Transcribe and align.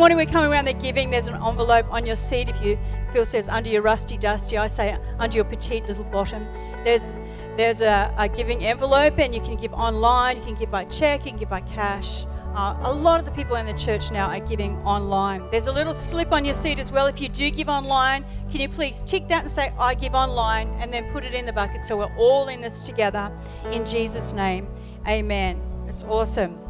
Morning 0.00 0.16
we're 0.16 0.24
coming 0.24 0.50
around 0.50 0.64
the 0.64 0.72
giving. 0.72 1.10
There's 1.10 1.26
an 1.26 1.34
envelope 1.34 1.84
on 1.90 2.06
your 2.06 2.16
seat. 2.16 2.48
If 2.48 2.62
you 2.62 2.78
feel 3.12 3.26
says 3.26 3.50
under 3.50 3.68
your 3.68 3.82
rusty 3.82 4.16
dusty, 4.16 4.56
I 4.56 4.66
say 4.66 4.96
under 5.18 5.36
your 5.36 5.44
petite 5.44 5.86
little 5.88 6.04
bottom. 6.04 6.46
There's 6.84 7.14
there's 7.58 7.82
a, 7.82 8.10
a 8.16 8.26
giving 8.26 8.64
envelope, 8.64 9.18
and 9.18 9.34
you 9.34 9.42
can 9.42 9.56
give 9.56 9.74
online. 9.74 10.38
You 10.38 10.42
can 10.42 10.54
give 10.54 10.70
by 10.70 10.86
check. 10.86 11.26
You 11.26 11.32
can 11.32 11.38
give 11.38 11.50
by 11.50 11.60
cash. 11.60 12.24
Uh, 12.54 12.78
a 12.84 12.90
lot 12.90 13.20
of 13.20 13.26
the 13.26 13.32
people 13.32 13.56
in 13.56 13.66
the 13.66 13.74
church 13.74 14.10
now 14.10 14.30
are 14.30 14.40
giving 14.40 14.78
online. 14.86 15.46
There's 15.50 15.66
a 15.66 15.72
little 15.72 15.92
slip 15.92 16.32
on 16.32 16.46
your 16.46 16.54
seat 16.54 16.78
as 16.78 16.90
well. 16.90 17.06
If 17.06 17.20
you 17.20 17.28
do 17.28 17.50
give 17.50 17.68
online, 17.68 18.24
can 18.50 18.62
you 18.62 18.70
please 18.70 19.02
tick 19.06 19.28
that 19.28 19.42
and 19.42 19.50
say 19.50 19.70
I 19.78 19.92
give 19.92 20.14
online, 20.14 20.68
and 20.80 20.90
then 20.90 21.12
put 21.12 21.24
it 21.24 21.34
in 21.34 21.44
the 21.44 21.52
bucket 21.52 21.84
so 21.84 21.98
we're 21.98 22.16
all 22.16 22.48
in 22.48 22.62
this 22.62 22.84
together. 22.84 23.30
In 23.70 23.84
Jesus' 23.84 24.32
name, 24.32 24.66
Amen. 25.06 25.60
That's 25.84 26.04
awesome. 26.04 26.69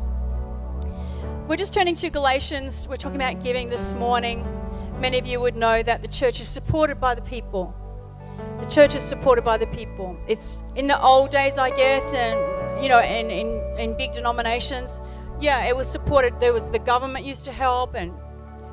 We're 1.50 1.56
just 1.56 1.74
turning 1.74 1.96
to 1.96 2.10
Galatians. 2.10 2.86
We're 2.86 2.94
talking 2.94 3.16
about 3.16 3.42
giving 3.42 3.68
this 3.68 3.92
morning. 3.94 4.46
Many 5.00 5.18
of 5.18 5.26
you 5.26 5.40
would 5.40 5.56
know 5.56 5.82
that 5.82 6.00
the 6.00 6.06
church 6.06 6.40
is 6.40 6.48
supported 6.48 7.00
by 7.00 7.16
the 7.16 7.22
people. 7.22 7.74
The 8.60 8.66
church 8.66 8.94
is 8.94 9.02
supported 9.02 9.42
by 9.42 9.58
the 9.58 9.66
people. 9.66 10.16
It's 10.28 10.62
in 10.76 10.86
the 10.86 11.02
old 11.02 11.32
days, 11.32 11.58
I 11.58 11.70
guess, 11.70 12.14
and 12.14 12.80
you 12.80 12.88
know, 12.88 13.00
in, 13.00 13.32
in, 13.32 13.60
in 13.80 13.96
big 13.96 14.12
denominations, 14.12 15.00
yeah, 15.40 15.66
it 15.66 15.74
was 15.74 15.90
supported. 15.90 16.38
There 16.38 16.52
was 16.52 16.70
the 16.70 16.78
government 16.78 17.24
used 17.24 17.44
to 17.46 17.52
help, 17.52 17.96
and 17.96 18.12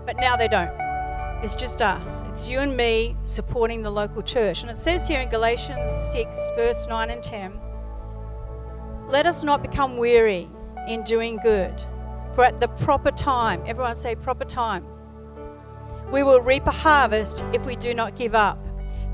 but 0.06 0.18
now 0.18 0.36
they 0.36 0.48
don't. 0.48 0.70
It's 1.44 1.56
just 1.56 1.82
us. 1.82 2.22
It's 2.28 2.48
you 2.48 2.60
and 2.60 2.78
me 2.78 3.18
supporting 3.24 3.82
the 3.82 3.90
local 3.90 4.22
church. 4.22 4.62
And 4.62 4.70
it 4.70 4.78
says 4.78 5.08
here 5.08 5.22
in 5.22 5.30
Galatians 5.30 5.90
6, 6.12 6.38
verse 6.56 6.86
9 6.88 7.10
and 7.10 7.24
10 7.24 7.60
Let 9.10 9.26
us 9.26 9.44
not 9.44 9.64
become 9.64 9.98
weary 9.98 10.48
in 10.88 11.02
doing 11.02 11.40
good, 11.42 11.84
for 12.38 12.44
at 12.44 12.62
the 12.62 12.68
proper 12.68 13.10
time, 13.10 13.64
everyone 13.66 13.96
say 13.96 14.14
proper 14.14 14.46
time, 14.46 14.86
we 16.12 16.22
will 16.22 16.40
reap 16.40 16.68
a 16.68 16.72
harvest 16.72 17.44
if 17.52 17.66
we 17.66 17.76
do 17.76 17.96
not 17.96 18.16
give 18.16 18.36
up. 18.36 18.64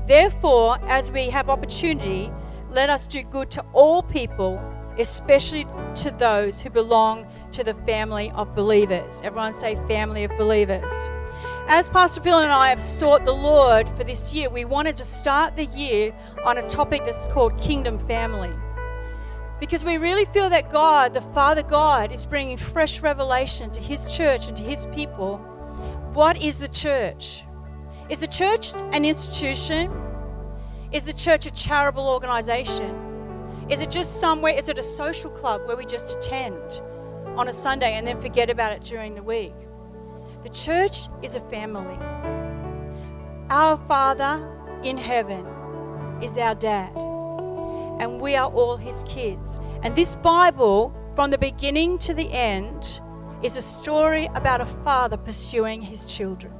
Therefore, 0.06 0.76
as 0.88 1.10
we 1.10 1.30
have 1.30 1.48
opportunity, 1.48 2.30
let 2.68 2.90
us 2.90 3.06
do 3.06 3.22
good 3.22 3.50
to 3.52 3.64
all 3.72 4.02
people, 4.02 4.60
especially 4.98 5.64
to 5.94 6.10
those 6.10 6.60
who 6.60 6.68
belong 6.68 7.26
to 7.52 7.64
the 7.64 7.72
family 7.86 8.30
of 8.32 8.54
believers. 8.54 9.22
Everyone 9.24 9.54
say 9.54 9.76
family 9.88 10.24
of 10.24 10.30
believers. 10.36 10.92
As 11.66 11.88
Pastor 11.88 12.20
Phil 12.20 12.40
and 12.40 12.52
I 12.52 12.68
have 12.68 12.82
sought 12.82 13.24
the 13.24 13.32
Lord 13.32 13.88
for 13.96 14.04
this 14.04 14.34
year, 14.34 14.50
we 14.50 14.66
wanted 14.66 14.98
to 14.98 15.04
start 15.06 15.56
the 15.56 15.64
year 15.64 16.14
on 16.44 16.58
a 16.58 16.68
topic 16.68 17.06
that's 17.06 17.24
called 17.24 17.58
Kingdom 17.58 17.98
Family. 18.00 18.52
Because 19.60 19.84
we 19.84 19.96
really 19.98 20.24
feel 20.26 20.50
that 20.50 20.70
God, 20.70 21.14
the 21.14 21.20
Father 21.20 21.62
God, 21.62 22.12
is 22.12 22.26
bringing 22.26 22.56
fresh 22.56 23.00
revelation 23.00 23.70
to 23.72 23.80
His 23.80 24.06
church 24.06 24.48
and 24.48 24.56
to 24.56 24.62
His 24.62 24.86
people. 24.86 25.38
What 26.12 26.40
is 26.42 26.58
the 26.58 26.68
church? 26.68 27.44
Is 28.08 28.20
the 28.20 28.26
church 28.26 28.74
an 28.92 29.04
institution? 29.04 29.90
Is 30.92 31.04
the 31.04 31.12
church 31.12 31.46
a 31.46 31.50
charitable 31.50 32.08
organization? 32.08 33.00
Is 33.70 33.80
it 33.80 33.90
just 33.90 34.20
somewhere? 34.20 34.54
Is 34.54 34.68
it 34.68 34.78
a 34.78 34.82
social 34.82 35.30
club 35.30 35.66
where 35.66 35.76
we 35.76 35.86
just 35.86 36.16
attend 36.16 36.82
on 37.36 37.48
a 37.48 37.52
Sunday 37.52 37.94
and 37.94 38.06
then 38.06 38.20
forget 38.20 38.50
about 38.50 38.72
it 38.72 38.82
during 38.82 39.14
the 39.14 39.22
week? 39.22 39.54
The 40.42 40.50
church 40.50 41.08
is 41.22 41.34
a 41.34 41.40
family. 41.48 41.96
Our 43.48 43.78
Father 43.88 44.50
in 44.82 44.98
heaven 44.98 45.46
is 46.20 46.36
our 46.36 46.54
dad, 46.54 46.92
and 47.98 48.20
we 48.20 48.36
are 48.36 48.50
all 48.50 48.76
his 48.76 49.04
kids. 49.04 49.60
And 49.82 49.94
this 49.94 50.14
Bible, 50.16 50.94
from 51.14 51.30
the 51.30 51.38
beginning 51.38 51.98
to 51.98 52.14
the 52.14 52.30
end, 52.32 53.00
is 53.42 53.56
a 53.56 53.62
story 53.62 54.28
about 54.34 54.60
a 54.60 54.66
father 54.66 55.16
pursuing 55.16 55.82
his 55.82 56.06
children. 56.06 56.52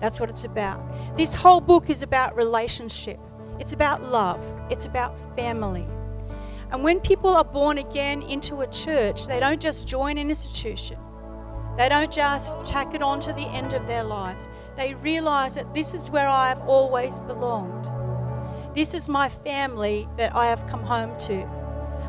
That's 0.00 0.20
what 0.20 0.30
it's 0.30 0.44
about. 0.44 0.80
This 1.16 1.34
whole 1.34 1.60
book 1.60 1.90
is 1.90 2.02
about 2.02 2.36
relationship, 2.36 3.18
it's 3.58 3.72
about 3.72 4.02
love, 4.02 4.40
it's 4.70 4.86
about 4.86 5.18
family. 5.34 5.86
And 6.70 6.84
when 6.84 7.00
people 7.00 7.30
are 7.30 7.44
born 7.44 7.78
again 7.78 8.22
into 8.22 8.60
a 8.60 8.66
church, 8.66 9.26
they 9.26 9.40
don't 9.40 9.60
just 9.60 9.86
join 9.86 10.18
an 10.18 10.28
institution. 10.28 10.98
They 11.78 11.88
don't 11.88 12.12
just 12.12 12.56
tack 12.64 12.94
it 12.94 13.02
on 13.02 13.20
to 13.20 13.32
the 13.32 13.46
end 13.48 13.72
of 13.72 13.86
their 13.86 14.04
lives. 14.04 14.48
They 14.74 14.94
realize 14.94 15.54
that 15.54 15.74
this 15.74 15.94
is 15.94 16.10
where 16.10 16.28
I 16.28 16.48
have 16.48 16.60
always 16.68 17.20
belonged. 17.20 17.88
This 18.78 18.94
is 18.94 19.08
my 19.08 19.28
family 19.28 20.08
that 20.18 20.36
I 20.36 20.46
have 20.46 20.64
come 20.68 20.84
home 20.84 21.18
to. 21.22 21.44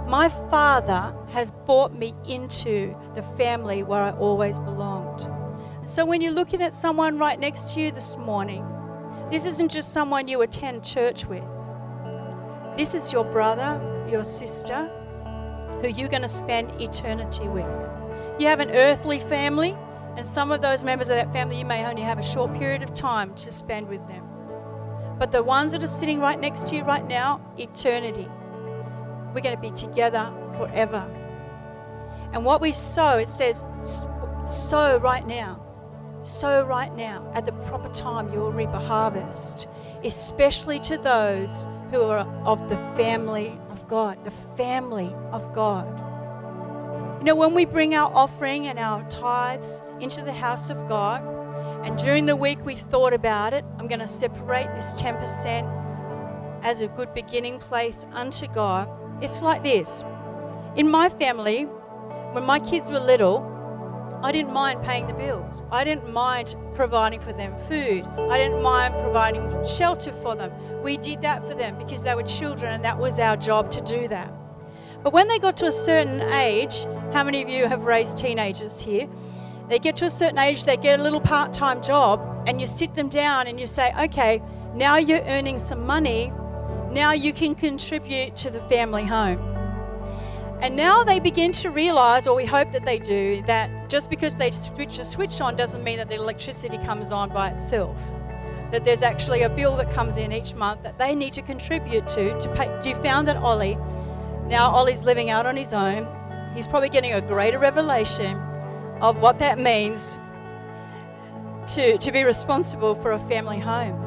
My 0.08 0.30
father 0.30 1.16
has 1.30 1.50
brought 1.50 1.96
me 1.96 2.14
into 2.28 2.96
the 3.16 3.24
family 3.24 3.82
where 3.82 4.04
I 4.04 4.12
always 4.12 4.60
belonged. 4.60 5.28
So 5.82 6.06
when 6.06 6.22
you're 6.22 6.32
looking 6.32 6.62
at 6.62 6.76
someone 6.76 7.18
right 7.18 7.40
next 7.40 7.74
to 7.74 7.82
you 7.82 7.92
this 7.92 8.18
morning, 8.18 8.64
this 9.32 9.48
isn't 9.48 9.72
just 9.72 9.94
someone 9.94 10.28
you 10.28 10.44
attend 10.44 10.84
church 10.84 11.26
with. 11.26 11.44
This 12.78 12.94
is 12.94 13.12
your 13.12 13.26
brother, 13.26 14.06
your 14.08 14.24
sister, 14.24 14.92
who 15.82 15.88
you're 15.88 16.08
going 16.08 16.22
to 16.22 16.28
spend 16.28 16.80
eternity 16.80 17.48
with. 17.48 17.90
You 18.38 18.46
have 18.46 18.60
an 18.60 18.70
earthly 18.70 19.20
family, 19.20 19.76
and 20.18 20.24
some 20.24 20.52
of 20.52 20.62
those 20.62 20.84
members 20.84 21.10
of 21.10 21.16
that 21.16 21.34
family 21.34 21.58
you 21.58 21.66
may 21.66 21.88
only 21.88 22.04
have 22.04 22.20
a 22.20 22.24
short 22.24 22.54
period 22.54 22.84
of 22.84 22.94
time 22.94 23.34
to 23.38 23.52
spend 23.52 23.88
with 23.88 24.08
them. 24.08 24.24
But 25.20 25.34
the 25.34 25.44
ones 25.44 25.74
that 25.74 25.84
are 25.84 25.88
sitting 25.88 26.20
right 26.22 26.40
next 26.40 26.66
to 26.68 26.76
you 26.76 26.84
right 26.84 27.06
now, 27.06 27.42
eternity. 27.58 28.28
We're 29.34 29.42
going 29.42 29.56
to 29.56 29.62
be 29.62 29.72
together 29.72 30.34
forever. 30.56 31.06
And 32.32 32.46
what 32.46 32.62
we 32.62 32.72
sow, 32.72 33.18
it 33.18 33.28
says, 33.28 33.66
sow 34.46 34.98
right 34.98 35.28
now. 35.28 35.62
Sow 36.22 36.64
right 36.64 36.96
now. 36.96 37.30
At 37.34 37.46
the 37.46 37.52
proper 37.52 37.90
time, 37.90 38.32
you 38.34 38.40
will 38.40 38.52
reap 38.52 38.70
a 38.70 38.80
harvest, 38.80 39.68
especially 40.04 40.80
to 40.82 40.98
those 40.98 41.68
who 41.92 42.02
are 42.02 42.20
of 42.46 42.70
the 42.70 42.78
family 42.96 43.60
of 43.70 43.88
God. 43.88 44.24
The 44.24 44.32
family 44.32 45.14
of 45.32 45.54
God. 45.54 45.88
You 47.20 47.26
know, 47.26 47.36
when 47.36 47.54
we 47.54 47.66
bring 47.66 47.96
our 47.96 48.10
offering 48.14 48.68
and 48.68 48.80
our 48.80 49.04
tithes 49.10 49.82
into 50.00 50.22
the 50.22 50.32
house 50.32 50.70
of 50.70 50.88
God, 50.88 51.22
and 51.84 51.98
during 51.98 52.26
the 52.26 52.36
week 52.36 52.64
we've 52.66 52.80
thought 52.80 53.14
about 53.14 53.54
it, 53.54 53.64
I'm 53.78 53.88
going 53.88 54.00
to 54.00 54.08
separate 54.08 54.74
this 54.76 54.94
10% 54.96 56.64
as 56.64 56.82
a 56.82 56.88
good 56.88 57.14
beginning 57.14 57.60
place 57.60 58.06
unto 58.12 58.48
God. 58.48 58.90
It's 59.22 59.42
like 59.42 59.64
this. 59.64 60.04
In 60.76 60.90
my 60.90 61.10
family, 61.10 61.64
when 62.34 62.44
my 62.44 62.60
kids 62.60 62.92
were 62.92 63.00
little, 63.00 63.56
I 64.22 64.34
didn't 64.34 64.52
mind 64.52 64.84
paying 64.84 65.08
the 65.08 65.14
bills. 65.14 65.64
I 65.72 65.86
didn't 65.86 66.12
mind 66.12 66.54
providing 66.76 67.22
for 67.22 67.32
them 67.32 67.58
food. 67.70 68.04
I 68.30 68.38
didn't 68.38 68.62
mind 68.62 68.94
providing 68.96 69.50
shelter 69.66 70.12
for 70.12 70.36
them. 70.36 70.52
We 70.84 70.98
did 70.98 71.22
that 71.22 71.48
for 71.48 71.54
them 71.54 71.78
because 71.78 72.04
they 72.04 72.14
were 72.16 72.24
children 72.24 72.74
and 72.74 72.84
that 72.84 72.98
was 72.98 73.18
our 73.20 73.38
job 73.38 73.72
to 73.72 73.82
do 73.82 74.10
that. 74.10 74.34
But 75.04 75.14
when 75.14 75.30
they 75.30 75.40
got 75.40 75.56
to 75.58 75.68
a 75.68 75.72
certain 75.72 76.22
age, 76.34 76.84
how 77.14 77.24
many 77.24 77.42
of 77.42 77.48
you 77.48 77.68
have 77.68 77.84
raised 77.84 78.18
teenagers 78.18 78.82
here? 78.82 79.08
They 79.70 79.78
get 79.78 79.96
to 79.98 80.06
a 80.06 80.10
certain 80.10 80.40
age, 80.40 80.66
they 80.66 80.78
get 80.78 81.00
a 81.00 81.04
little 81.04 81.22
part 81.22 81.54
time 81.54 81.80
job, 81.82 82.44
and 82.48 82.60
you 82.60 82.66
sit 82.66 82.96
them 82.96 83.08
down 83.08 83.46
and 83.46 83.60
you 83.60 83.68
say, 83.68 83.94
okay, 84.00 84.42
now 84.74 84.98
you're 84.98 85.22
earning 85.22 85.60
some 85.60 85.86
money, 85.86 86.34
now 86.90 87.12
you 87.12 87.32
can 87.32 87.54
contribute 87.54 88.36
to 88.38 88.50
the 88.50 88.60
family 88.62 89.04
home. 89.04 89.38
And 90.62 90.76
now 90.76 91.04
they 91.04 91.20
begin 91.20 91.52
to 91.54 91.70
realize, 91.70 92.26
or 92.26 92.36
we 92.36 92.46
hope 92.46 92.72
that 92.72 92.84
they 92.84 92.98
do, 92.98 93.44
that 93.46 93.92
just 93.92 94.10
because 94.10 94.36
they 94.36 94.50
switch 94.50 94.98
a 94.98 95.06
switch 95.06 95.40
on 95.40 95.56
doesn't 95.56 95.84
mean 95.84 96.00
that 96.00 96.10
the 96.10 96.16
electricity 96.16 96.80
comes 96.80 97.12
on 97.12 97.30
by 97.30 97.50
itself. 97.50 97.96
That 98.72 98.84
there's 98.84 99.04
actually 99.04 99.44
a 99.44 99.50
bill 99.50 99.78
that 99.78 99.92
comes 99.92 100.18
in 100.18 100.32
each 100.32 100.56
month 100.56 100.82
that 100.82 100.98
they 100.98 101.14
need 101.14 101.34
to 101.34 101.44
contribute 101.44 102.08
to. 102.10 102.38
To 102.40 102.50
pay. 102.56 102.90
You 102.90 102.96
found 102.96 103.28
that 103.28 103.38
Ollie, 103.38 103.78
now 104.48 104.72
Ollie's 104.72 105.04
living 105.04 105.30
out 105.30 105.46
on 105.46 105.56
his 105.56 105.74
own. 105.74 106.08
He's 106.56 106.68
probably 106.68 106.90
getting 106.90 107.14
a 107.14 107.22
greater 107.22 107.60
revelation 107.60 108.49
of 109.02 109.20
what 109.22 109.40
that 109.40 109.60
means 109.60 110.18
to, 111.68 111.98
to 111.98 112.12
be 112.12 112.24
responsible 112.24 112.96
for 112.96 113.12
a 113.12 113.20
family 113.20 113.60
home. 113.60 114.06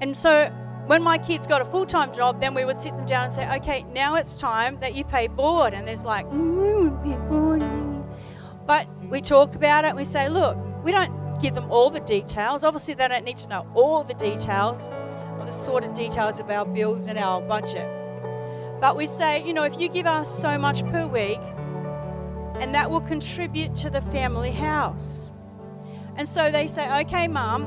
And 0.00 0.16
so 0.16 0.50
when 0.86 1.02
my 1.02 1.18
kids 1.18 1.46
got 1.46 1.60
a 1.60 1.64
full 1.64 1.86
time 1.86 2.12
job, 2.12 2.40
then 2.40 2.54
we 2.54 2.64
would 2.64 2.78
sit 2.78 2.96
them 2.96 3.06
down 3.06 3.24
and 3.24 3.32
say, 3.32 3.48
okay, 3.56 3.84
now 3.92 4.14
it's 4.14 4.36
time 4.36 4.78
that 4.80 4.94
you 4.94 5.04
pay 5.04 5.26
board. 5.26 5.74
And 5.74 5.86
there's 5.86 6.04
like. 6.04 6.26
But 8.66 8.88
we 9.08 9.20
talk 9.20 9.54
about 9.54 9.84
it. 9.84 9.94
We 9.94 10.04
say, 10.04 10.28
look, 10.28 10.56
we 10.84 10.92
don't 10.92 11.40
give 11.40 11.54
them 11.54 11.70
all 11.70 11.90
the 11.90 12.00
details. 12.00 12.64
Obviously, 12.64 12.94
they 12.94 13.08
don't 13.08 13.24
need 13.24 13.36
to 13.38 13.48
know 13.48 13.66
all 13.74 14.04
the 14.04 14.14
details 14.14 14.88
or 15.38 15.44
the 15.44 15.52
sort 15.52 15.84
of 15.84 15.94
details 15.94 16.40
of 16.40 16.50
our 16.50 16.64
bills 16.64 17.06
and 17.06 17.18
our 17.18 17.40
budget. 17.40 17.88
But 18.80 18.96
we 18.96 19.06
say, 19.06 19.42
you 19.42 19.54
know, 19.54 19.64
if 19.64 19.78
you 19.80 19.88
give 19.88 20.06
us 20.06 20.28
so 20.28 20.58
much 20.58 20.84
per 20.86 21.06
week, 21.06 21.40
and 22.60 22.74
that 22.74 22.90
will 22.90 23.00
contribute 23.00 23.74
to 23.76 23.90
the 23.90 24.00
family 24.00 24.50
house. 24.50 25.32
And 26.16 26.26
so 26.26 26.50
they 26.50 26.66
say, 26.66 27.02
okay, 27.02 27.28
mum 27.28 27.64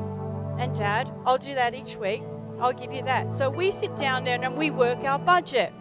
and 0.58 0.74
dad, 0.74 1.10
I'll 1.24 1.38
do 1.38 1.54
that 1.54 1.74
each 1.74 1.96
week. 1.96 2.22
I'll 2.58 2.72
give 2.72 2.92
you 2.92 3.02
that. 3.04 3.32
So 3.32 3.48
we 3.48 3.70
sit 3.70 3.96
down 3.96 4.24
there 4.24 4.38
and 4.42 4.56
we 4.56 4.70
work 4.70 5.04
our 5.04 5.18
budget. 5.18 5.72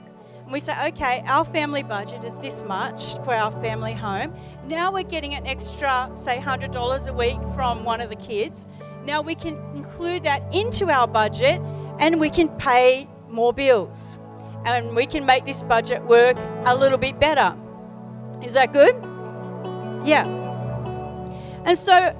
And 0.44 0.52
we 0.52 0.60
say, 0.60 0.74
okay, 0.88 1.24
our 1.28 1.44
family 1.44 1.84
budget 1.84 2.24
is 2.24 2.38
this 2.38 2.64
much 2.64 3.16
for 3.24 3.34
our 3.34 3.52
family 3.52 3.94
home. 3.94 4.34
Now 4.66 4.92
we're 4.92 5.04
getting 5.04 5.36
an 5.36 5.46
extra, 5.46 6.10
say, 6.14 6.38
$100 6.38 7.08
a 7.08 7.14
week 7.14 7.40
from 7.56 7.84
one 7.84 8.02
of 8.02 8.10
the 8.10 8.16
kids. 8.16 8.68
Now 9.04 9.22
we 9.22 9.36
can 9.36 9.58
include 9.76 10.24
that 10.24 10.44
into 10.54 10.90
our 10.90 11.08
budget 11.08 11.60
and 12.00 12.20
we 12.20 12.30
can 12.30 12.50
pay 12.58 13.10
more 13.28 13.54
bills. 13.54 14.18
And 14.66 14.96
we 14.96 15.06
can 15.06 15.26
make 15.26 15.46
this 15.46 15.64
budget 15.64 16.04
work 16.06 16.38
a 16.66 16.76
little 16.76 16.98
bit 16.98 17.20
better. 17.20 17.56
Is 18.44 18.54
that 18.54 18.74
good? 18.74 18.96
Yeah. 20.06 20.26
And 21.66 21.78
so, 21.78 22.16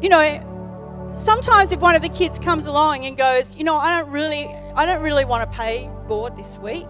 you 0.00 0.08
know, 0.08 1.10
sometimes 1.12 1.72
if 1.72 1.80
one 1.80 1.94
of 1.94 2.02
the 2.02 2.08
kids 2.08 2.38
comes 2.38 2.66
along 2.66 3.04
and 3.04 3.16
goes, 3.16 3.56
you 3.56 3.64
know, 3.64 3.76
I 3.76 4.00
don't 4.00 4.10
really, 4.10 4.48
I 4.74 4.86
don't 4.86 5.02
really 5.02 5.24
want 5.24 5.50
to 5.50 5.56
pay 5.56 5.90
board 6.06 6.36
this 6.36 6.58
week 6.58 6.86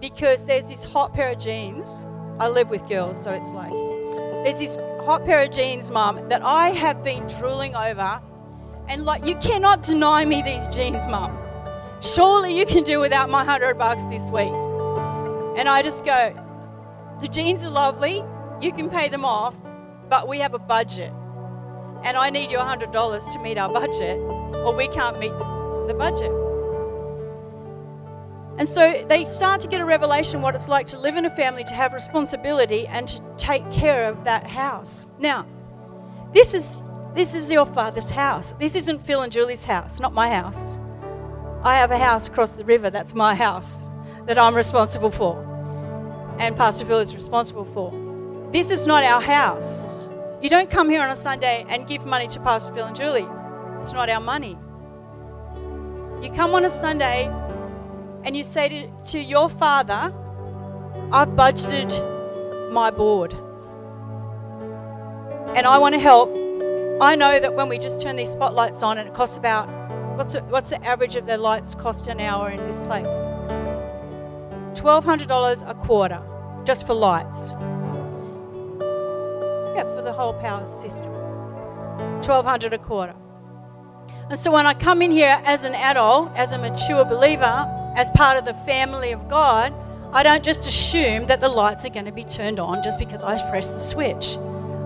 because 0.00 0.44
there's 0.44 0.68
this 0.68 0.84
hot 0.84 1.14
pair 1.14 1.30
of 1.32 1.38
jeans. 1.38 2.06
I 2.38 2.48
live 2.48 2.68
with 2.68 2.86
girls, 2.86 3.22
so 3.22 3.30
it's 3.30 3.52
like 3.52 3.72
there's 4.44 4.58
this 4.58 4.76
hot 5.04 5.24
pair 5.24 5.42
of 5.42 5.50
jeans, 5.50 5.90
mum, 5.90 6.28
that 6.28 6.44
I 6.44 6.68
have 6.70 7.02
been 7.02 7.26
drooling 7.26 7.74
over, 7.74 8.20
and 8.88 9.04
like 9.04 9.24
you 9.24 9.36
cannot 9.36 9.82
deny 9.82 10.24
me 10.24 10.42
these 10.42 10.68
jeans, 10.68 11.06
mum. 11.06 11.36
Surely 12.02 12.56
you 12.56 12.66
can 12.66 12.84
do 12.84 13.00
without 13.00 13.30
my 13.30 13.42
hundred 13.42 13.78
bucks 13.78 14.04
this 14.04 14.30
week. 14.30 14.52
And 15.56 15.68
I 15.68 15.80
just 15.80 16.04
go, 16.04 16.34
the 17.20 17.28
jeans 17.28 17.64
are 17.64 17.70
lovely, 17.70 18.24
you 18.60 18.72
can 18.72 18.90
pay 18.90 19.08
them 19.08 19.24
off, 19.24 19.54
but 20.08 20.28
we 20.28 20.38
have 20.40 20.54
a 20.54 20.58
budget. 20.58 21.12
And 22.04 22.16
I 22.16 22.30
need 22.30 22.50
your 22.50 22.60
$100 22.60 23.32
to 23.32 23.38
meet 23.40 23.58
our 23.58 23.72
budget, 23.72 24.18
or 24.18 24.74
we 24.74 24.88
can't 24.88 25.18
meet 25.18 25.32
the, 25.38 25.94
budget. 25.94 26.32
And 28.58 28.68
so 28.68 29.04
they 29.08 29.24
start 29.24 29.60
to 29.60 29.68
get 29.68 29.80
a 29.80 29.84
revelation 29.84 30.42
what 30.42 30.54
it's 30.54 30.68
like 30.68 30.86
to 30.88 30.98
live 30.98 31.16
in 31.16 31.24
a 31.24 31.30
family, 31.30 31.62
to 31.64 31.74
have 31.74 31.92
responsibility, 31.92 32.86
and 32.86 33.06
to 33.08 33.22
take 33.36 33.70
care 33.70 34.08
of 34.08 34.24
that 34.24 34.46
house. 34.46 35.06
Now, 35.18 35.46
this 36.32 36.54
is 36.54 36.82
this 37.14 37.34
is 37.34 37.50
your 37.50 37.64
father's 37.64 38.10
house. 38.10 38.52
This 38.58 38.74
isn't 38.74 39.04
Phil 39.04 39.22
and 39.22 39.32
Julie's 39.32 39.64
house, 39.64 40.00
not 40.00 40.12
my 40.12 40.28
house. 40.28 40.78
I 41.62 41.76
have 41.76 41.90
a 41.90 41.98
house 41.98 42.28
across 42.28 42.52
the 42.52 42.64
river. 42.64 42.90
That's 42.90 43.14
my 43.14 43.34
house 43.34 43.88
that 44.26 44.38
I'm 44.38 44.54
responsible 44.54 45.10
for, 45.10 45.34
and 46.38 46.56
Pastor 46.56 46.84
Phil 46.84 46.98
is 46.98 47.14
responsible 47.14 47.64
for. 47.64 47.92
This 48.52 48.70
is 48.70 48.86
not 48.86 49.02
our 49.02 49.20
house. 49.20 50.08
You 50.40 50.50
don't 50.50 50.70
come 50.70 50.88
here 50.88 51.02
on 51.02 51.10
a 51.10 51.16
Sunday 51.16 51.64
and 51.68 51.86
give 51.86 52.06
money 52.06 52.28
to 52.28 52.40
Pastor 52.40 52.72
Phil 52.74 52.86
and 52.86 52.96
Julie. 52.96 53.26
It's 53.80 53.92
not 53.92 54.08
our 54.10 54.20
money. 54.20 54.58
You 56.22 56.30
come 56.30 56.54
on 56.54 56.64
a 56.64 56.70
Sunday 56.70 57.26
and 58.24 58.36
you 58.36 58.42
say 58.42 58.68
to, 58.68 58.88
to 59.12 59.20
your 59.20 59.48
father, 59.48 60.14
I've 61.12 61.28
budgeted 61.30 62.72
my 62.72 62.90
board 62.90 63.32
and 65.54 65.66
I 65.66 65.78
want 65.78 65.94
to 65.94 66.00
help. 66.00 66.30
I 67.00 67.14
know 67.16 67.38
that 67.38 67.54
when 67.54 67.68
we 67.68 67.78
just 67.78 68.00
turn 68.02 68.16
these 68.16 68.30
spotlights 68.30 68.82
on 68.82 68.98
and 68.98 69.08
it 69.08 69.14
costs 69.14 69.36
about 69.36 69.68
what's 70.16 70.34
what's 70.34 70.70
the 70.70 70.84
average 70.84 71.16
of 71.16 71.26
the 71.26 71.36
lights 71.38 71.74
cost 71.74 72.08
an 72.08 72.20
hour 72.20 72.50
in 72.50 72.58
this 72.66 72.80
place? 72.80 73.24
$1,200 74.76 75.68
a 75.68 75.74
quarter 75.74 76.22
just 76.64 76.86
for 76.86 76.94
lights. 76.94 77.52
Yeah, 79.74 79.84
for 79.94 80.02
the 80.02 80.12
whole 80.12 80.34
power 80.34 80.66
system. 80.66 81.12
1200 82.22 82.72
a 82.72 82.78
quarter. 82.78 83.14
And 84.28 84.38
so 84.40 84.50
when 84.50 84.66
I 84.66 84.74
come 84.74 85.02
in 85.02 85.10
here 85.10 85.40
as 85.44 85.64
an 85.64 85.74
adult, 85.74 86.32
as 86.34 86.52
a 86.52 86.58
mature 86.58 87.04
believer, 87.04 87.92
as 87.96 88.10
part 88.10 88.36
of 88.36 88.44
the 88.44 88.54
family 88.54 89.12
of 89.12 89.28
God, 89.28 89.72
I 90.12 90.22
don't 90.22 90.44
just 90.44 90.66
assume 90.66 91.26
that 91.26 91.40
the 91.40 91.48
lights 91.48 91.84
are 91.84 91.90
going 91.90 92.06
to 92.06 92.12
be 92.12 92.24
turned 92.24 92.58
on 92.58 92.82
just 92.82 92.98
because 92.98 93.22
I 93.22 93.36
press 93.50 93.70
the 93.70 93.80
switch. 93.80 94.36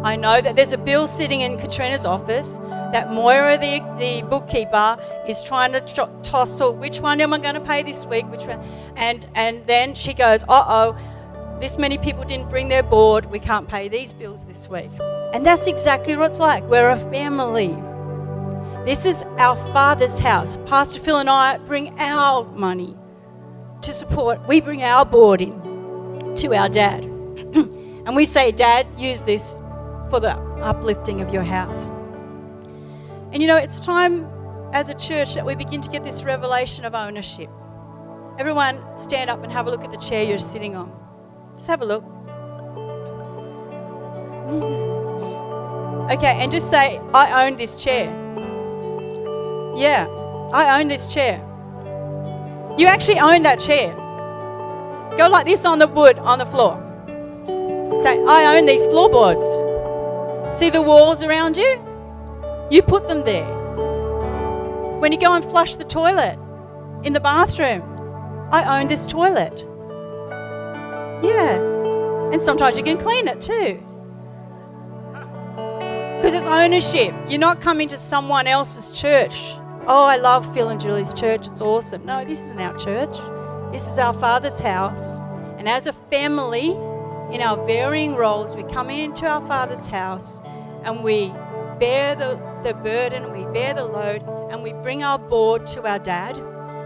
I 0.02 0.17
know 0.17 0.41
that 0.41 0.56
there's 0.56 0.73
a 0.73 0.79
bill 0.79 1.06
sitting 1.06 1.43
in 1.43 1.58
Katrina's 1.58 2.06
office 2.06 2.56
that 2.93 3.12
Moira, 3.12 3.58
the, 3.58 3.81
the 3.99 4.26
bookkeeper, 4.26 4.97
is 5.29 5.43
trying 5.43 5.73
to 5.73 5.81
t- 5.81 5.94
tossle 6.23 6.75
which 6.75 7.00
one 7.00 7.20
am 7.20 7.35
I 7.35 7.38
going 7.38 7.55
to 7.55 7.61
pay 7.61 7.82
this 7.82 8.06
week, 8.06 8.25
which 8.31 8.44
one, 8.47 8.61
and 8.97 9.26
and 9.35 9.67
then 9.67 9.94
she 9.94 10.14
goes, 10.14 10.43
uh 10.44 10.64
oh, 10.67 11.58
this 11.61 11.76
many 11.76 11.99
people 11.99 12.25
didn't 12.25 12.49
bring 12.49 12.69
their 12.69 12.82
board, 12.82 13.26
we 13.26 13.38
can't 13.38 13.69
pay 13.69 13.88
these 13.88 14.14
bills 14.14 14.44
this 14.44 14.70
week. 14.70 14.91
And 15.35 15.44
that's 15.44 15.67
exactly 15.67 16.17
what 16.17 16.31
it's 16.31 16.41
like. 16.41 16.64
We're 16.64 16.91
a 16.91 16.96
family. 16.96 17.76
This 18.87 19.05
is 19.05 19.23
our 19.37 19.56
Father's 19.70 20.19
house. 20.19 20.56
Pastor 20.64 21.00
Phil 21.00 21.19
and 21.19 21.29
I 21.29 21.58
bring 21.58 21.99
our 22.00 22.44
money 22.53 22.96
to 23.82 23.93
support, 23.93 24.46
we 24.49 24.62
bring 24.62 24.82
our 24.82 25.05
board 25.05 25.43
in 25.43 26.35
to 26.37 26.55
our 26.55 26.70
dad. 26.70 27.05
and 28.05 28.17
we 28.17 28.25
say, 28.25 28.50
Dad, 28.50 28.87
use 28.96 29.23
this 29.23 29.56
for 30.10 30.20
the 30.20 30.32
uplifting 30.60 31.20
of 31.20 31.32
your 31.32 31.44
house. 31.44 31.88
And 33.32 33.40
you 33.40 33.46
know, 33.46 33.56
it's 33.56 33.78
time 33.80 34.26
as 34.72 34.88
a 34.90 34.94
church 34.94 35.34
that 35.34 35.46
we 35.46 35.54
begin 35.54 35.80
to 35.80 35.88
get 35.88 36.02
this 36.04 36.24
revelation 36.24 36.84
of 36.84 36.94
ownership. 36.94 37.48
Everyone, 38.38 38.82
stand 38.96 39.30
up 39.30 39.42
and 39.42 39.52
have 39.52 39.66
a 39.66 39.70
look 39.70 39.84
at 39.84 39.90
the 39.90 39.98
chair 39.98 40.24
you're 40.24 40.38
sitting 40.38 40.74
on. 40.74 40.92
Just 41.56 41.68
have 41.68 41.82
a 41.82 41.84
look. 41.84 42.04
Mm. 44.48 44.90
Okay, 46.12 46.40
and 46.40 46.50
just 46.50 46.70
say, 46.70 46.98
I 47.14 47.46
own 47.46 47.56
this 47.56 47.76
chair. 47.76 48.06
Yeah, 49.76 50.08
I 50.52 50.80
own 50.80 50.88
this 50.88 51.06
chair. 51.06 51.38
You 52.76 52.86
actually 52.86 53.20
own 53.20 53.42
that 53.42 53.60
chair. 53.60 53.94
Go 55.16 55.28
like 55.28 55.46
this 55.46 55.64
on 55.64 55.78
the 55.78 55.86
wood 55.86 56.18
on 56.18 56.38
the 56.38 56.46
floor. 56.46 56.78
Say, 58.00 58.18
I 58.26 58.56
own 58.56 58.66
these 58.66 58.86
floorboards. 58.86 59.44
See 60.50 60.69
the 60.69 60.82
walls 60.82 61.22
around 61.22 61.56
you? 61.56 61.80
You 62.70 62.82
put 62.82 63.08
them 63.08 63.24
there. 63.24 63.46
When 64.98 65.12
you 65.12 65.19
go 65.19 65.32
and 65.34 65.44
flush 65.44 65.76
the 65.76 65.84
toilet 65.84 66.38
in 67.04 67.12
the 67.12 67.20
bathroom, 67.20 67.82
I 68.50 68.80
own 68.80 68.88
this 68.88 69.06
toilet. 69.06 69.64
Yeah. 71.22 71.54
And 72.32 72.42
sometimes 72.42 72.76
you 72.76 72.82
can 72.82 72.98
clean 72.98 73.28
it 73.28 73.40
too. 73.40 73.80
Because 76.16 76.34
it's 76.34 76.46
ownership. 76.46 77.14
You're 77.28 77.40
not 77.40 77.60
coming 77.60 77.88
to 77.88 77.96
someone 77.96 78.46
else's 78.46 78.98
church. 78.98 79.54
Oh, 79.86 80.04
I 80.04 80.16
love 80.16 80.52
Phil 80.52 80.69
and 80.69 80.80
Julie's 80.80 81.14
church. 81.14 81.46
It's 81.46 81.60
awesome. 81.60 82.04
No, 82.04 82.24
this 82.24 82.40
isn't 82.40 82.60
our 82.60 82.76
church. 82.76 83.16
This 83.72 83.88
is 83.88 83.98
our 83.98 84.12
Father's 84.12 84.58
house. 84.58 85.20
And 85.58 85.69
as 85.69 85.86
a 85.86 85.92
family, 85.92 86.76
in 87.32 87.43
our 87.43 87.65
varying 87.67 88.15
roles, 88.15 88.56
we 88.56 88.63
come 88.65 88.91
into 88.91 89.27
our 89.27 89.41
Father's 89.46 89.87
house 89.87 90.41
and 90.84 91.03
we 91.03 91.29
bear 91.79 92.15
the, 92.15 92.41
the 92.65 92.75
burden, 92.75 93.32
we 93.32 93.44
bear 93.53 93.75
the 93.75 93.84
load, 93.84 94.22
and 94.51 94.63
we 94.63 94.72
bring 94.72 95.03
our 95.03 95.19
board 95.19 95.67
to 95.69 95.87
our 95.87 95.99
dad. 95.99 96.39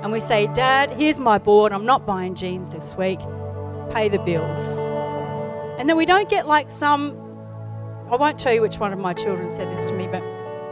And 0.03 0.13
we 0.13 0.21
say, 0.21 0.47
Dad, 0.49 0.91
here's 0.91 1.19
my 1.19 1.39
board. 1.39 1.73
I'm 1.73 1.87
not 1.87 2.07
buying 2.07 2.35
jeans 2.35 2.73
this 2.73 2.95
week. 2.97 3.21
Pay 3.93 4.09
the 4.09 4.19
bills. 4.19 4.81
And 5.79 5.89
then 5.89 5.97
we 5.97 6.07
don't 6.07 6.29
get 6.29 6.47
like 6.47 6.71
some, 6.71 7.17
I 8.11 8.17
won't 8.17 8.39
tell 8.39 8.53
you 8.53 8.61
which 8.61 8.79
one 8.79 8.93
of 8.93 8.99
my 8.99 9.15
children 9.15 9.51
said 9.51 9.75
this 9.77 9.83
to 9.85 9.95
me, 9.95 10.07
but 10.07 10.23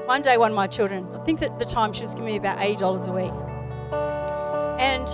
one 0.07 0.21
day 0.23 0.37
one 0.37 0.51
of 0.51 0.57
my 0.57 0.67
children, 0.67 1.09
I 1.15 1.23
think 1.25 1.41
at 1.43 1.59
the 1.59 1.65
time 1.65 1.93
she 1.93 2.03
was 2.03 2.15
giving 2.15 2.27
me 2.27 2.37
about 2.37 2.59
$80 2.59 3.09
a 3.09 3.13
week. 3.13 3.33
And 4.79 5.09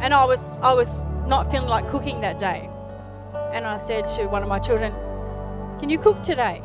and 0.00 0.12
I 0.12 0.24
was 0.24 0.58
I 0.62 0.74
was 0.74 1.04
not 1.26 1.50
feeling 1.50 1.68
like 1.68 1.88
cooking 1.88 2.20
that 2.20 2.38
day. 2.38 2.68
And 3.52 3.66
I 3.66 3.76
said 3.76 4.08
to 4.08 4.26
one 4.26 4.42
of 4.42 4.48
my 4.48 4.58
children, 4.58 4.92
Can 5.78 5.88
you 5.88 5.98
cook 5.98 6.22
today? 6.22 6.62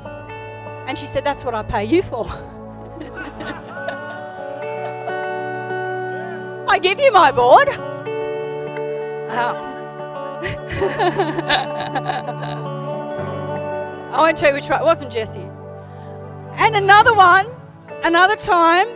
And 0.87 0.97
she 0.97 1.07
said, 1.07 1.23
That's 1.23 1.45
what 1.45 1.55
I 1.55 1.63
pay 1.63 1.85
you 1.85 2.01
for. 2.01 2.27
I 6.67 6.79
give 6.79 6.99
you 6.99 7.11
my 7.11 7.31
board. 7.31 7.69
Um, 9.29 9.55
I 14.13 14.17
won't 14.17 14.37
tell 14.37 14.49
you 14.49 14.55
which 14.55 14.69
one. 14.69 14.81
It 14.81 14.85
wasn't 14.85 15.11
Jesse. 15.11 15.47
And 16.53 16.75
another 16.75 17.13
one, 17.13 17.47
another 18.03 18.35
time, 18.35 18.87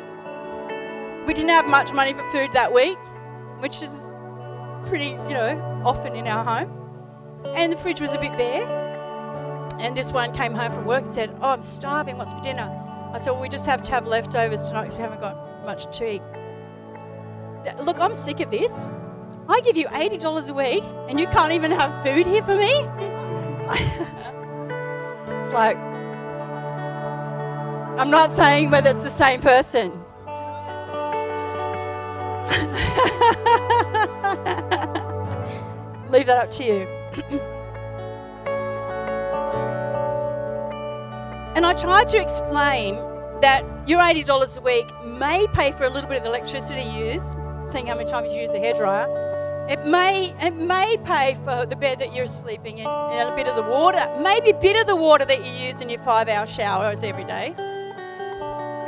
we 1.25 1.33
didn't 1.33 1.49
have 1.49 1.67
much 1.67 1.93
money 1.93 2.13
for 2.13 2.29
food 2.31 2.51
that 2.53 2.71
week, 2.73 2.97
which 3.59 3.81
is 3.81 4.15
pretty, 4.85 5.09
you 5.09 5.33
know, 5.33 5.81
often 5.85 6.15
in 6.15 6.27
our 6.27 6.43
home. 6.43 6.84
And 7.55 7.71
the 7.71 7.77
fridge 7.77 8.01
was 8.01 8.13
a 8.13 8.19
bit 8.19 8.37
bare. 8.37 8.67
and 9.79 9.95
this 9.95 10.11
one 10.11 10.31
came 10.33 10.53
home 10.53 10.71
from 10.71 10.85
work 10.85 11.03
and 11.03 11.13
said, 11.13 11.35
Oh, 11.41 11.49
I'm 11.49 11.61
starving. 11.61 12.17
What's 12.17 12.33
for 12.33 12.41
dinner? 12.41 12.69
I 13.13 13.17
said, 13.17 13.31
Well, 13.31 13.41
we 13.41 13.49
just 13.49 13.65
have 13.65 13.81
to 13.83 13.91
have 13.91 14.07
leftovers 14.07 14.63
tonight 14.65 14.83
because 14.83 14.97
we 14.97 15.01
haven't 15.03 15.21
got 15.21 15.65
much 15.65 15.95
to 15.97 16.13
eat. 16.15 16.21
Look, 17.83 17.99
I'm 17.99 18.13
sick 18.13 18.39
of 18.39 18.51
this. 18.51 18.85
I 19.47 19.61
give 19.61 19.77
you 19.77 19.85
$80 19.87 20.49
a 20.49 20.53
week 20.53 20.83
and 21.09 21.19
you 21.19 21.27
can't 21.27 21.53
even 21.53 21.71
have 21.71 22.03
food 22.03 22.27
here 22.27 22.43
for 22.43 22.55
me? 22.55 22.85
It's 25.45 25.53
like, 25.53 25.77
I'm 27.97 28.09
not 28.09 28.31
saying 28.31 28.71
whether 28.71 28.89
it's 28.89 29.03
the 29.03 29.11
same 29.11 29.41
person. 29.41 29.91
Leave 36.09 36.25
that 36.25 36.43
up 36.43 36.51
to 36.51 36.63
you. 36.63 36.87
And 41.55 41.65
I 41.65 41.73
tried 41.73 42.07
to 42.09 42.21
explain 42.21 42.95
that 43.41 43.63
your 43.87 43.99
$80 43.99 44.57
a 44.57 44.61
week 44.61 44.87
may 45.05 45.47
pay 45.53 45.71
for 45.71 45.85
a 45.85 45.89
little 45.89 46.09
bit 46.09 46.17
of 46.17 46.23
the 46.23 46.29
electricity 46.29 46.81
you 46.81 47.05
use, 47.13 47.33
seeing 47.63 47.87
how 47.87 47.95
many 47.95 48.09
times 48.09 48.33
you 48.33 48.41
use 48.41 48.51
a 48.51 48.59
hairdryer. 48.59 49.23
It 49.69 49.85
may, 49.85 50.35
it 50.41 50.55
may 50.55 50.97
pay 51.05 51.35
for 51.43 51.65
the 51.65 51.75
bed 51.75 51.99
that 51.99 52.13
you're 52.13 52.27
sleeping 52.27 52.79
in 52.79 52.87
and 52.87 53.29
a 53.29 53.35
bit 53.35 53.47
of 53.47 53.55
the 53.55 53.63
water, 53.63 54.13
maybe 54.21 54.51
a 54.51 54.59
bit 54.59 54.79
of 54.79 54.85
the 54.85 54.95
water 54.95 55.25
that 55.25 55.45
you 55.45 55.51
use 55.51 55.81
in 55.81 55.89
your 55.89 55.99
five 56.01 56.27
hour 56.27 56.45
showers 56.45 57.01
every 57.01 57.23
day. 57.23 57.53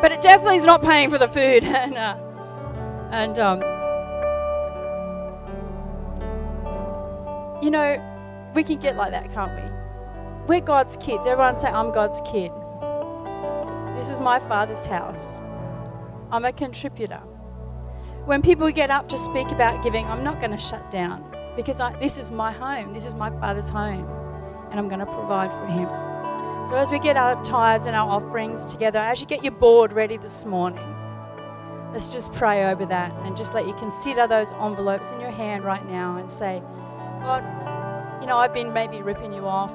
But 0.02 0.12
it 0.12 0.22
definitely 0.22 0.58
is 0.58 0.66
not 0.66 0.84
paying 0.84 1.10
for 1.10 1.18
the 1.18 1.28
food. 1.28 1.64
and 1.64 1.96
uh, 1.96 2.16
and 3.12 3.40
um, 3.40 3.62
you 7.64 7.72
know, 7.72 8.17
we 8.54 8.64
can 8.64 8.80
get 8.80 8.96
like 8.96 9.12
that, 9.12 9.34
can't 9.34 9.52
we? 9.56 9.78
We're 10.48 10.62
God's 10.62 10.98
kids. 10.98 11.24
Everyone 11.26 11.56
say, 11.56 11.68
I'm 11.68 11.92
God's 11.92 12.22
kid. 12.22 12.52
This 13.98 14.10
is 14.10 14.20
my 14.20 14.40
father's 14.40 14.86
house. 14.86 15.40
I'm 16.32 16.46
a 16.46 16.52
contributor. 16.52 17.22
When 18.26 18.42
people 18.42 18.70
get 18.72 18.90
up 18.90 19.10
to 19.10 19.18
speak 19.18 19.52
about 19.52 19.84
giving, 19.84 20.06
I'm 20.06 20.24
not 20.24 20.40
going 20.40 20.52
to 20.52 20.60
shut 20.60 20.92
down 20.92 21.24
because 21.56 21.80
I, 21.80 21.98
this 22.00 22.18
is 22.18 22.30
my 22.30 22.52
home. 22.52 22.94
This 22.94 23.06
is 23.06 23.16
my 23.16 23.30
father's 23.40 23.70
home. 23.70 24.08
And 24.70 24.80
I'm 24.80 24.88
going 24.88 25.00
to 25.00 25.06
provide 25.06 25.50
for 25.52 25.66
him. 25.66 25.88
So, 26.68 26.76
as 26.76 26.92
we 26.92 27.00
get 27.00 27.16
our 27.16 27.42
tithes 27.46 27.86
and 27.86 27.96
our 27.96 28.10
offerings 28.10 28.66
together, 28.66 29.00
as 29.00 29.22
you 29.22 29.28
get 29.28 29.44
your 29.44 29.54
board 29.54 29.94
ready 29.94 30.18
this 30.18 30.46
morning, 30.46 30.84
let's 31.94 32.08
just 32.08 32.34
pray 32.34 32.66
over 32.66 32.86
that 32.86 33.14
and 33.24 33.38
just 33.38 33.54
let 33.54 33.66
you 33.66 33.74
consider 33.76 34.28
those 34.28 34.52
envelopes 34.54 35.12
in 35.12 35.22
your 35.22 35.32
hand 35.32 35.64
right 35.64 35.86
now 35.90 36.18
and 36.18 36.30
say, 36.30 36.62
God, 37.20 37.44
you 38.22 38.28
know, 38.28 38.38
I've 38.38 38.54
been 38.54 38.74
maybe 38.74 39.02
ripping 39.02 39.34
you 39.34 39.46
off. 39.46 39.74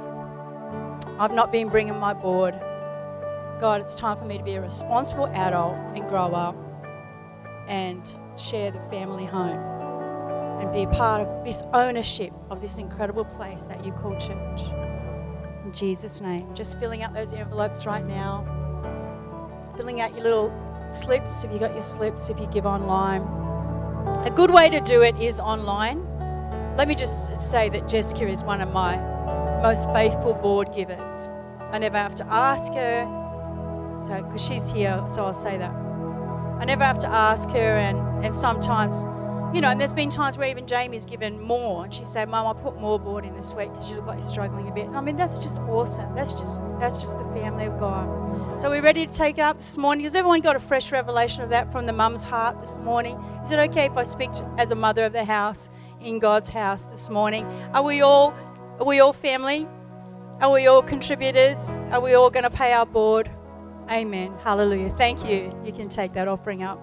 I've 1.19 1.33
not 1.33 1.53
been 1.53 1.69
bringing 1.69 1.99
my 1.99 2.13
board. 2.13 2.55
God, 3.61 3.81
it's 3.81 3.95
time 3.95 4.19
for 4.19 4.25
me 4.25 4.39
to 4.39 4.45
be 4.45 4.55
a 4.55 4.61
responsible 4.61 5.27
adult 5.29 5.77
and 5.95 6.09
grow 6.09 6.33
up 6.35 6.57
and 7.69 8.03
share 8.37 8.71
the 8.71 8.81
family 8.83 9.25
home 9.25 9.59
and 10.61 10.73
be 10.73 10.83
a 10.83 10.89
part 10.89 11.27
of 11.27 11.45
this 11.45 11.63
ownership 11.75 12.33
of 12.51 12.61
this 12.61 12.79
incredible 12.79 13.25
place 13.25 13.63
that 13.63 13.85
you 13.85 13.93
call 13.93 14.13
church. 14.19 14.63
In 15.65 15.73
Jesus' 15.73 16.21
name. 16.21 16.53
Just 16.55 16.79
filling 16.79 17.03
out 17.03 17.15
those 17.15 17.33
envelopes 17.33 17.87
right 17.87 18.05
now. 18.05 18.45
Just 19.57 19.75
filling 19.77 20.01
out 20.01 20.15
your 20.15 20.25
little 20.25 20.53
slips 20.89 21.45
if 21.45 21.53
you 21.53 21.59
got 21.59 21.73
your 21.73 21.83
slips, 21.83 22.29
if 22.29 22.41
you 22.41 22.47
give 22.49 22.67
online. 22.67 23.23
A 24.25 24.31
good 24.35 24.51
way 24.51 24.69
to 24.71 24.81
do 24.81 25.03
it 25.03 25.17
is 25.21 25.39
online. 25.39 26.07
Let 26.77 26.89
me 26.89 26.95
just 26.95 27.39
say 27.39 27.69
that 27.69 27.87
Jessica 27.87 28.27
is 28.27 28.43
one 28.43 28.63
of 28.63 28.73
my 28.73 28.97
most 29.63 29.93
faithful 29.93 30.33
board 30.33 30.73
givers. 30.75 31.29
I 31.71 31.79
never 31.79 31.99
have 31.99 32.15
to 32.17 32.27
ask 32.27 32.73
her, 32.73 33.05
so 34.07 34.23
because 34.23 34.43
she's 34.43 34.73
here, 34.73 35.05
so 35.07 35.27
I'll 35.27 35.35
say 35.35 35.59
that. 35.59 35.71
I 35.71 36.65
never 36.65 36.83
have 36.83 36.99
to 37.01 37.09
ask 37.09 37.51
her, 37.51 37.77
and, 37.77 38.25
and 38.25 38.35
sometimes, 38.35 39.03
you 39.55 39.61
know, 39.61 39.69
and 39.69 39.79
there's 39.79 39.93
been 39.93 40.09
times 40.09 40.39
where 40.39 40.49
even 40.49 40.67
Jamie's 40.67 41.05
given 41.05 41.43
more, 41.43 41.85
and 41.85 41.93
she 41.93 42.07
said, 42.07 42.31
"Mum, 42.31 42.47
I 42.47 42.59
put 42.59 42.81
more 42.81 42.99
board 42.99 43.27
in 43.27 43.37
this 43.37 43.53
week 43.53 43.71
because 43.71 43.91
you 43.91 43.97
look 43.97 44.07
like 44.07 44.17
you're 44.17 44.23
struggling 44.23 44.67
a 44.67 44.73
bit." 44.73 44.87
And 44.87 44.97
I 44.97 45.03
mean, 45.03 45.19
that's 45.19 45.39
just 45.39 45.61
awesome. 45.61 46.15
That's 46.15 46.33
just 46.33 46.63
that's 46.81 46.97
just 46.97 47.19
the 47.19 47.25
family 47.35 47.67
of 47.67 47.79
God. 47.79 48.09
So 48.59 48.71
we're 48.71 48.83
ready 48.83 49.07
to 49.07 49.13
take 49.13 49.37
it 49.37 49.43
up 49.43 49.59
this 49.59 49.77
morning. 49.77 50.05
Has 50.05 50.15
everyone 50.15 50.41
got 50.41 50.57
a 50.57 50.61
fresh 50.61 50.91
revelation 50.91 51.43
of 51.43 51.51
that 51.51 51.71
from 51.71 51.85
the 51.85 51.93
mum's 51.93 52.25
heart 52.25 52.61
this 52.61 52.79
morning? 52.79 53.23
Is 53.43 53.51
it 53.51 53.59
okay 53.59 53.85
if 53.85 53.97
I 53.97 54.05
speak 54.05 54.31
as 54.57 54.71
a 54.71 54.75
mother 54.75 55.05
of 55.05 55.13
the 55.13 55.25
house 55.25 55.69
in 56.03 56.19
God's 56.19 56.49
house 56.49 56.85
this 56.85 57.09
morning? 57.09 57.47
Are 57.73 57.83
we 57.83 58.03
all 58.03 58.35
are 58.79 58.87
we 58.87 59.01
all 59.01 59.13
family? 59.13 59.69
Are 60.41 60.51
we 60.51 60.67
all 60.67 60.83
contributors? 60.83 61.79
Are 61.93 62.01
we 62.01 62.15
all 62.15 62.31
going 62.31 62.43
to 62.43 62.51
pay 62.51 62.73
our 62.73 62.87
board? 62.87 63.31
Amen. 63.91 64.35
Hallelujah. 64.43 64.91
Thank 64.91 65.25
you. 65.25 65.57
You 65.65 65.73
can 65.73 65.89
take 65.89 66.15
that 66.15 66.27
offering 66.27 66.63
up. 66.63 66.81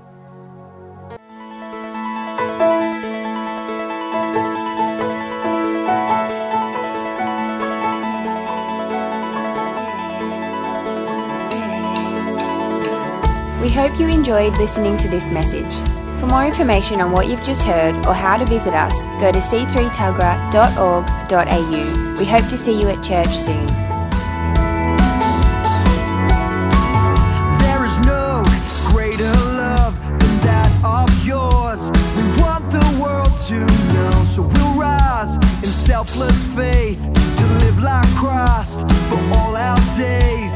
We 13.61 13.69
hope 13.69 13.99
you 13.99 14.07
enjoyed 14.07 14.57
listening 14.57 14.97
to 14.97 15.09
this 15.09 15.29
message. 15.29 15.98
For 16.19 16.27
more 16.27 16.45
information 16.45 16.99
on 16.99 17.13
what 17.13 17.27
you've 17.27 17.43
just 17.45 17.63
heard 17.63 17.95
or 18.05 18.13
how 18.13 18.35
to 18.35 18.45
visit 18.45 18.73
us, 18.73 19.05
go 19.21 19.31
to 19.31 19.39
c3tuggerah.org.au. 19.39 22.15
We 22.19 22.25
hope 22.25 22.45
to 22.49 22.57
see 22.57 22.77
you 22.77 22.89
at 22.89 23.01
church 23.01 23.29
soon. 23.29 23.65
There 27.63 27.85
is 27.85 27.97
no 27.99 28.43
greater 28.91 29.31
love 29.31 29.97
than 30.19 30.39
that 30.41 30.69
of 30.83 31.09
yours. 31.25 31.89
We 32.17 32.23
want 32.41 32.69
the 32.69 32.83
world 33.01 33.37
to 33.47 33.65
know, 33.93 34.25
so 34.25 34.41
we'll 34.41 34.73
rise 34.77 35.35
in 35.35 35.71
selfless 35.71 36.43
faith 36.53 36.99
to 37.37 37.45
live 37.63 37.79
like 37.79 38.05
Christ 38.15 38.81
for 39.07 39.17
all 39.37 39.55
our 39.55 39.77
days. 39.95 40.48